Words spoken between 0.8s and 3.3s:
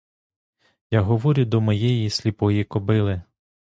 Я говорю до моєї сліпої кобили.